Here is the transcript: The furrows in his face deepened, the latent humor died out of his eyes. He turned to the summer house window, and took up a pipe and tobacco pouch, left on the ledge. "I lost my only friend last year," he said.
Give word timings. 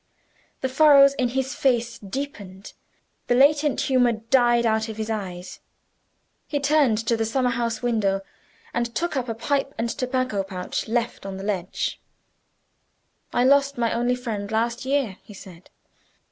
The 0.61 0.67
furrows 0.67 1.13
in 1.13 1.27
his 1.27 1.53
face 1.53 1.99
deepened, 1.99 2.73
the 3.27 3.35
latent 3.35 3.81
humor 3.81 4.13
died 4.13 4.65
out 4.65 4.89
of 4.89 4.97
his 4.97 5.11
eyes. 5.11 5.59
He 6.47 6.59
turned 6.59 6.97
to 7.05 7.15
the 7.15 7.23
summer 7.23 7.51
house 7.51 7.83
window, 7.83 8.21
and 8.73 8.95
took 8.95 9.15
up 9.15 9.29
a 9.29 9.35
pipe 9.35 9.75
and 9.77 9.91
tobacco 9.91 10.41
pouch, 10.41 10.87
left 10.87 11.23
on 11.23 11.37
the 11.37 11.43
ledge. 11.43 12.01
"I 13.31 13.43
lost 13.43 13.77
my 13.77 13.93
only 13.93 14.15
friend 14.15 14.51
last 14.51 14.85
year," 14.85 15.17
he 15.21 15.35
said. 15.35 15.69